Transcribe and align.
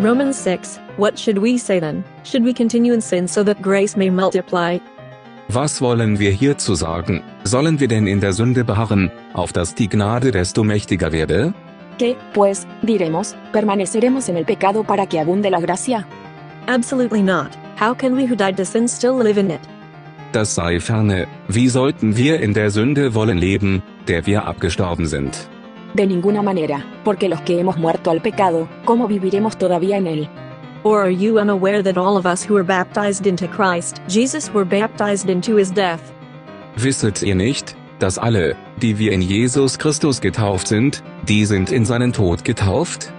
Romans 0.00 0.34
6 0.38 0.80
What 0.96 1.18
should 1.18 1.36
we 1.38 1.58
say 1.58 1.78
then? 1.78 2.04
Should 2.24 2.42
we 2.42 2.54
continue 2.54 2.94
in 2.94 3.02
sin 3.02 3.28
so 3.28 3.44
that 3.44 3.60
grace 3.60 3.98
may 3.98 4.08
multiply? 4.08 4.78
Was 5.50 5.82
wollen 5.82 6.18
wir 6.18 6.30
hierzu 6.30 6.74
sagen? 6.74 7.22
Sollen 7.44 7.80
wir 7.80 7.88
denn 7.88 8.06
in 8.06 8.20
der 8.20 8.32
Sünde 8.32 8.64
beharren, 8.64 9.10
auf 9.34 9.52
dass 9.52 9.74
die 9.74 9.88
Gnade 9.88 10.30
desto 10.30 10.64
mächtiger 10.64 11.12
werde? 11.12 11.52
¿Qué, 11.98 12.16
pues, 12.32 12.66
diremos, 12.80 13.36
permaneceremos 13.52 14.30
en 14.30 14.38
el 14.38 14.46
pecado 14.46 14.84
para 14.84 15.06
que 15.06 15.20
abunde 15.20 15.50
la 15.50 15.60
gracia? 15.60 16.06
Absolutely 16.66 17.20
not. 17.20 17.50
How 17.78 17.94
can 17.94 18.16
we 18.16 18.24
who 18.24 18.34
died 18.34 18.56
to 18.56 18.64
sin 18.64 18.88
still 18.88 19.22
live 19.22 19.38
in 19.38 19.50
it? 19.50 19.60
Das 20.32 20.54
sei 20.54 20.80
ferne, 20.80 21.26
wie 21.48 21.68
sollten 21.68 22.16
wir 22.16 22.40
in 22.40 22.54
der 22.54 22.70
Sünde 22.70 23.14
wollen 23.14 23.36
leben, 23.36 23.82
der 24.08 24.24
wir 24.24 24.46
abgestorben 24.46 25.06
sind? 25.06 25.50
De 25.94 26.06
ninguna 26.06 26.42
manera, 26.42 26.84
porque 27.04 27.28
los 27.28 27.40
que 27.40 27.58
hemos 27.58 27.76
muerto 27.76 28.10
al 28.10 28.22
pecado, 28.22 28.68
¿cómo 28.84 29.08
viviremos 29.08 29.58
todavía 29.58 29.96
en 29.96 30.06
él? 30.06 30.28
Or 30.82 31.02
are 31.02 31.14
you 31.14 31.38
unaware 31.38 31.82
that 31.82 31.98
all 31.98 32.16
of 32.16 32.24
us 32.24 32.42
who 32.42 32.54
were 32.54 32.64
baptized 32.64 33.26
into 33.26 33.46
Christ 33.48 34.00
Jesus 34.08 34.50
were 34.54 34.64
baptized 34.64 35.28
into 35.28 35.56
his 35.56 35.70
death? 35.70 36.00
Wisset 36.82 37.22
ihr 37.22 37.34
nicht, 37.34 37.76
dass 37.98 38.18
alle, 38.18 38.56
die 38.80 38.98
wir 38.98 39.12
in 39.12 39.20
Jesus 39.20 39.78
Christus 39.78 40.20
getauft 40.20 40.68
sind, 40.68 41.02
die 41.28 41.44
sind 41.44 41.70
in 41.70 41.84
seinen 41.84 42.12
Tod 42.12 42.44
getauft? 42.44 43.12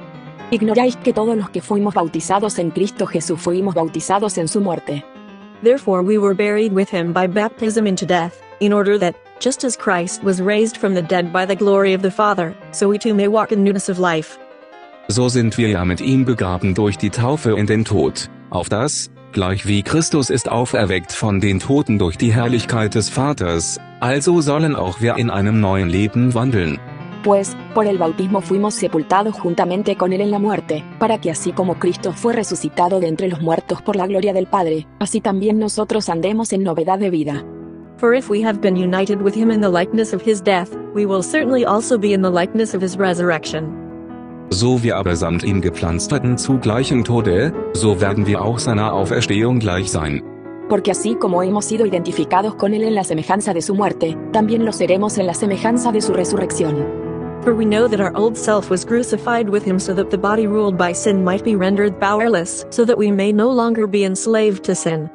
¿Ignoráis 0.50 0.98
que 0.98 1.14
todos 1.14 1.38
los 1.38 1.50
que 1.50 1.62
fuimos 1.62 1.94
bautizados 1.94 2.58
en 2.58 2.72
Cristo 2.72 3.06
Jesús 3.06 3.40
fuimos 3.40 3.76
bautizados 3.76 4.38
en 4.38 4.48
su 4.48 4.60
muerte? 4.60 5.04
Therefore 5.62 6.02
we 6.02 6.18
were 6.18 6.34
buried 6.34 6.74
with 6.74 6.90
him 6.90 7.14
by 7.14 7.28
baptism 7.28 7.86
into 7.86 8.06
death, 8.06 8.34
in 8.60 8.74
order 8.74 8.98
that, 8.98 9.16
just 9.42 9.64
as 9.64 9.76
Christ 9.76 10.24
was 10.24 10.40
raised 10.40 10.78
from 10.78 10.94
the 10.94 11.02
dead 11.02 11.34
by 11.34 11.46
the 11.46 11.56
glory 11.56 11.94
of 11.94 12.02
the 12.02 12.12
Father, 12.12 12.54
so 12.72 12.88
we 12.88 12.98
too 12.98 13.14
may 13.14 13.28
walk 13.28 13.52
in 13.52 13.64
newness 13.64 13.90
of 13.90 13.98
life. 13.98 14.38
So 15.08 15.30
sind 15.30 15.58
wir 15.58 15.68
ja 15.68 15.84
mit 15.84 16.00
ihm 16.00 16.26
begraben 16.26 16.76
durch 16.76 16.98
die 16.98 17.10
Taufe 17.10 17.58
in 17.58 17.66
den 17.66 17.84
Tod, 17.84 18.30
auf 18.52 18.70
das, 18.70 19.10
gleich 19.32 19.66
wie 19.66 19.82
Christus 19.82 20.30
ist 20.30 20.50
auferweckt 20.50 21.12
von 21.12 21.42
den 21.42 21.60
Toten 21.60 21.98
durch 21.98 22.18
die 22.18 22.32
Herrlichkeit 22.32 22.94
des 22.94 23.10
Vaters, 23.10 23.80
also 24.00 24.42
sollen 24.42 24.76
auch 24.76 25.02
wir 25.02 25.18
in 25.18 25.30
einem 25.30 25.60
neuen 25.60 25.90
Leben 25.90 26.34
wandeln. 26.34 26.80
Pues, 27.24 27.56
por 27.74 27.86
el 27.86 27.98
bautismo 27.98 28.42
fuimos 28.42 28.76
sepultados 28.76 29.40
juntamente 29.40 29.96
con 29.96 30.14
él 30.14 30.22
en 30.22 30.32
la 30.32 30.40
muerte, 30.40 30.84
para 30.98 31.20
que 31.20 31.30
así 31.30 31.52
como 31.52 31.78
Cristo 31.78 32.14
fue 32.14 32.34
resucitado 32.34 33.00
de 33.00 33.08
entre 33.08 33.28
los 33.28 33.42
muertos 33.42 33.82
por 33.82 33.96
la 33.96 34.08
gloria 34.08 34.34
del 34.34 34.48
Padre, 34.48 34.88
así 35.00 35.20
también 35.20 35.60
nosotros 35.60 36.10
andemos 36.10 36.54
en 36.54 36.64
novedad 36.64 37.00
de 37.00 37.10
vida. 37.10 37.44
For 38.02 38.16
if 38.16 38.32
we 38.32 38.42
have 38.42 38.62
been 38.62 38.76
united 38.76 39.22
with 39.22 39.36
him 39.36 39.52
in 39.52 39.62
the 39.62 39.70
likeness 39.70 40.12
of 40.12 40.24
his 40.24 40.42
death, 40.42 40.76
we 40.96 41.06
will 41.06 41.22
certainly 41.22 41.66
also 41.66 42.00
be 42.00 42.14
in 42.14 42.24
the 42.24 42.32
likeness 42.32 42.74
of 42.74 42.82
his 42.82 42.98
resurrection. 42.98 43.78
So 44.50 44.82
wir 44.82 44.98
aber 44.98 45.16
samt 45.16 45.44
ihm 45.44 45.62
gepflanzt 45.62 46.12
hatten 46.12 46.36
zu 46.36 46.58
gleichem 46.58 47.04
Tode, 47.04 47.54
so 47.74 48.02
werden 48.02 48.26
wir 48.26 48.42
auch 48.42 48.58
seiner 48.58 48.92
Auferstehung 48.92 49.60
gleich 49.60 49.92
sein. 49.92 50.24
Porque 50.68 50.90
así 50.90 51.14
como 51.14 51.44
hemos 51.44 51.66
sido 51.66 51.86
identificados 51.86 52.56
con 52.56 52.74
él 52.74 52.86
en 52.86 52.96
la 52.96 53.04
semejanza 53.04 53.54
de 53.54 53.62
su 53.62 53.76
muerte, 53.76 54.18
también 54.34 54.66
lo 54.66 54.72
seremos 54.72 55.20
en 55.20 55.28
la 55.28 55.36
semejanza 55.36 55.92
de 55.92 56.02
su 56.02 56.14
resurrección. 56.14 56.84
For 57.44 57.54
we 57.54 57.66
know 57.66 57.88
that 57.88 58.00
our 58.00 58.18
old 58.18 58.36
self 58.36 58.72
was 58.72 58.84
crucified 58.84 59.48
with 59.48 59.64
him 59.64 59.78
so 59.78 59.94
that 59.94 60.10
the 60.10 60.18
body 60.18 60.48
ruled 60.48 60.76
by 60.76 60.92
sin 60.92 61.24
might 61.24 61.44
be 61.44 61.56
rendered 61.56 62.00
powerless, 62.00 62.66
so 62.72 62.84
that 62.84 62.98
we 62.98 63.12
may 63.12 63.32
no 63.32 63.52
longer 63.52 63.86
be 63.86 64.06
enslaved 64.06 64.64
to 64.64 64.74
sin. 64.74 65.08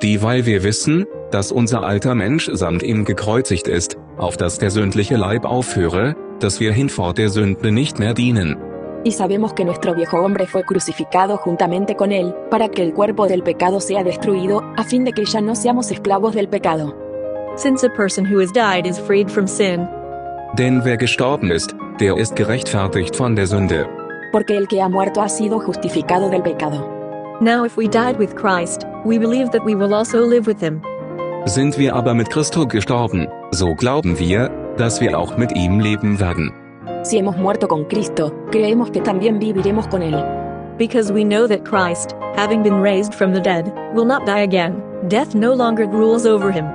Dieweil 0.00 0.46
wir 0.46 0.64
wissen, 0.64 1.06
dass 1.30 1.52
unser 1.52 1.82
alter 1.82 2.14
Mensch 2.14 2.50
samt 2.52 2.82
ihm 2.82 3.04
gekreuzigt 3.04 3.68
ist, 3.68 3.96
auf 4.16 4.36
dass 4.36 4.58
der 4.58 4.70
sündliche 4.70 5.16
Leib 5.16 5.44
aufhöre, 5.44 6.16
dass 6.40 6.60
wir 6.60 6.72
hinfort 6.72 7.18
der 7.18 7.28
Sünde 7.28 7.72
nicht 7.72 7.98
mehr 7.98 8.14
dienen. 8.14 8.56
Y 9.04 9.12
sabemos 9.12 9.54
que 9.54 9.64
nuestro 9.64 9.94
viejo 9.94 10.18
hombre 10.18 10.46
fue 10.46 10.64
crucificado 10.64 11.36
juntamente 11.36 11.94
con 11.94 12.10
él, 12.10 12.34
para 12.50 12.68
que 12.68 12.82
el 12.82 12.92
cuerpo 12.92 13.26
del 13.26 13.42
pecado 13.42 13.80
sea 13.80 14.02
destruido, 14.02 14.62
a 14.76 14.82
fin 14.84 15.04
de 15.04 15.12
que 15.12 15.24
ya 15.24 15.40
no 15.40 15.54
seamos 15.54 15.90
esclavos 15.90 16.34
del 16.34 16.48
pecado. 16.48 16.94
Since 17.56 17.86
a 17.86 17.90
person 17.90 18.26
who 18.26 18.40
has 18.40 18.52
died 18.52 18.86
is 18.86 18.98
freed 18.98 19.30
from 19.30 19.46
sin, 19.46 19.86
Denn 20.58 20.84
wer 20.84 20.96
gestorben 20.96 21.50
ist, 21.50 21.74
der 22.00 22.16
ist 22.16 22.34
gerechtfertigt 22.34 23.14
von 23.14 23.36
der 23.36 23.46
Sünde. 23.46 23.86
Porque 24.32 24.56
el 24.56 24.66
que 24.66 24.82
ha 24.82 24.88
muerto 24.88 25.20
ha 25.20 25.28
sido 25.28 25.60
justificado 25.60 26.28
del 26.30 26.42
pecado. 26.42 26.98
now 27.40 27.64
if 27.64 27.76
we 27.76 27.86
died 27.86 28.18
with 28.18 28.34
Christ, 28.34 28.84
we 29.04 29.18
believe 29.18 29.52
that 29.52 29.64
we 29.64 29.74
will 29.74 29.94
also 29.94 30.24
live 30.24 30.46
with 30.46 30.60
him. 30.60 30.82
Sind 31.44 31.78
wir 31.78 31.94
aber 31.94 32.14
mit 32.14 32.30
Christo 32.30 32.66
gestorben, 32.66 33.26
so 33.50 33.74
glauben 33.74 34.18
wir, 34.18 34.50
dass 34.76 35.00
wir 35.00 35.18
auch 35.18 35.36
mit 35.36 35.56
ihm 35.56 35.80
leben 35.80 36.20
werden. 36.20 36.52
Si 37.02 37.16
hemos 37.16 37.36
muerto 37.36 37.66
con 37.66 37.86
Cristo, 37.88 38.32
creemos 38.50 38.90
que 38.90 39.00
también 39.00 39.40
viviremos 39.40 39.88
con 39.88 40.02
él. 40.02 40.22
Because 40.76 41.12
we 41.12 41.24
know 41.24 41.46
that 41.46 41.64
Christ, 41.64 42.14
having 42.36 42.62
been 42.62 42.82
raised 42.82 43.14
from 43.14 43.32
the 43.32 43.40
dead, 43.40 43.72
will 43.94 44.04
not 44.04 44.26
die 44.26 44.42
again. 44.42 44.82
Death 45.08 45.34
no 45.34 45.54
longer 45.54 45.86
rules 45.86 46.26
over 46.26 46.50
him. 46.52 46.66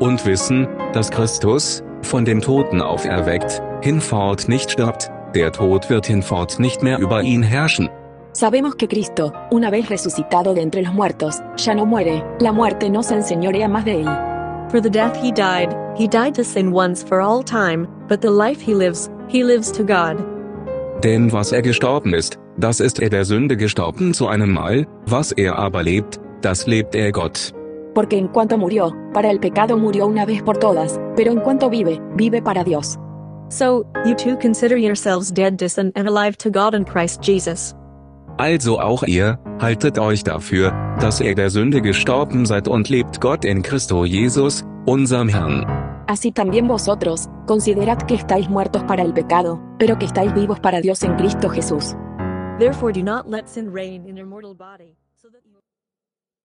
Und 0.00 0.24
wissen, 0.24 0.66
dass 0.92 1.10
Christus, 1.10 1.82
von 2.02 2.24
dem 2.24 2.40
Toten 2.40 2.80
auferweckt, 2.80 3.60
hinfort 3.82 4.48
nicht 4.48 4.70
stirbt, 4.70 5.10
der 5.34 5.52
Tod 5.52 5.90
wird 5.90 6.06
hinfort 6.06 6.58
nicht 6.58 6.82
mehr 6.82 6.98
über 6.98 7.22
ihn 7.22 7.42
herrschen. 7.42 7.90
Sabemos 8.38 8.76
que 8.76 8.86
Cristo, 8.86 9.32
una 9.50 9.68
vez 9.68 9.88
resucitado 9.88 10.54
de 10.54 10.62
entre 10.62 10.80
los 10.80 10.94
muertos, 10.94 11.42
ya 11.56 11.74
no 11.74 11.84
muere, 11.84 12.22
la 12.38 12.52
muerte 12.52 12.88
no 12.88 13.02
se 13.02 13.16
enseñorea 13.16 13.66
más 13.66 13.84
de 13.84 14.02
él. 14.02 14.08
For 14.70 14.80
the 14.80 14.88
death 14.88 15.16
he 15.16 15.32
died, 15.32 15.74
he 15.96 16.06
died 16.06 16.34
to 16.34 16.44
sin 16.44 16.72
once 16.72 17.04
for 17.04 17.20
all 17.20 17.42
time, 17.42 17.88
but 18.08 18.20
the 18.20 18.30
life 18.30 18.64
he 18.64 18.76
lives, 18.76 19.10
he 19.28 19.42
lives 19.42 19.72
to 19.72 19.82
God. 19.82 20.24
Denn 21.02 21.32
was 21.32 21.50
er 21.50 21.62
gestorben 21.62 22.14
ist, 22.14 22.38
das 22.56 22.78
ist 22.78 23.00
er 23.00 23.10
der 23.10 23.24
Sünde 23.24 23.56
gestorben 23.56 24.14
zu 24.14 24.28
einem 24.28 24.52
Mal, 24.52 24.86
was 25.06 25.32
er 25.32 25.58
aber 25.58 25.82
lebt, 25.82 26.20
das 26.40 26.68
lebt 26.68 26.94
er 26.94 27.10
Gott. 27.10 27.52
Porque 27.92 28.18
en 28.18 28.28
cuanto 28.28 28.56
murió, 28.56 28.94
para 29.12 29.32
el 29.32 29.40
pecado 29.40 29.76
murió 29.76 30.06
una 30.06 30.26
vez 30.26 30.44
por 30.44 30.58
todas, 30.58 31.00
pero 31.16 31.32
en 31.32 31.40
cuanto 31.40 31.68
vive, 31.70 32.00
vive 32.14 32.40
para 32.40 32.62
Dios. 32.62 33.00
So, 33.48 33.84
you 34.06 34.14
too 34.14 34.36
consider 34.36 34.76
yourselves 34.76 35.32
dead 35.32 35.58
to 35.58 35.68
sin 35.68 35.90
and 35.96 36.06
alive 36.06 36.38
to 36.38 36.50
God 36.50 36.74
in 36.76 36.84
Christ 36.84 37.20
Jesus. 37.20 37.74
Also 38.38 38.78
auch 38.78 39.02
ihr, 39.02 39.36
haltet 39.60 39.98
euch 39.98 40.22
dafür, 40.22 40.70
dass 41.00 41.20
ihr 41.20 41.34
der 41.34 41.50
Sünde 41.50 41.82
gestorben 41.82 42.46
seid 42.46 42.68
und 42.68 42.88
lebt 42.88 43.20
Gott 43.20 43.44
in 43.44 43.62
Christo 43.62 44.04
Jesus, 44.04 44.64
unserem 44.86 45.28
Herrn. 45.28 45.66
Así 46.06 46.30
también 46.30 46.68
vosotros, 46.68 47.28
considerad 47.48 47.98
que 48.06 48.14
estáis 48.14 48.48
muertos 48.48 48.84
para 48.84 49.02
el 49.02 49.12
pecado, 49.12 49.60
pero 49.76 49.98
que 49.98 50.06
estáis 50.06 50.32
vivos 50.34 50.60
para 50.60 50.80
Dios 50.80 51.02
en 51.02 51.16
Cristo 51.16 51.48
Jesús. 51.50 51.96
Therefore 52.60 52.92
do 52.92 53.02
not 53.02 53.28
let 53.28 53.48
sin 53.48 53.72
reign 53.72 54.06
in 54.06 54.16
your 54.16 54.26
mortal 54.26 54.54
body, 54.54 54.96
so 55.20 55.28
that 55.30 55.42
you 55.44 55.58